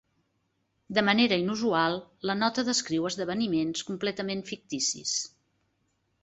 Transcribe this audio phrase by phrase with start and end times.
[0.97, 1.97] De manera inusual,
[2.29, 5.15] la nota descriu esdeveniments completament ficticis.